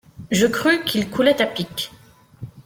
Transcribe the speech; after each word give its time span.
Je 0.31 0.47
crus 0.47 0.83
qu’il 0.83 1.11
coulait 1.11 1.43
à 1.43 1.45
pic. 1.45 1.91